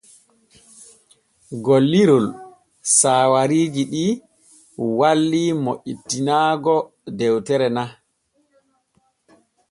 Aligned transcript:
Gollirol 1.65 2.25
saawariiji 2.97 3.83
ɗi 3.91 4.05
walli 4.99 5.41
moƴƴitinaago 5.63 6.75
dewtere 7.17 7.67
na. 7.75 7.83